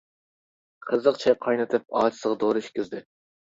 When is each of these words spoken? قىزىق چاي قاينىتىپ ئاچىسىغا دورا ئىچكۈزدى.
قىزىق 0.87 1.19
چاي 1.25 1.37
قاينىتىپ 1.45 1.87
ئاچىسىغا 2.01 2.41
دورا 2.47 2.67
ئىچكۈزدى. 2.67 3.07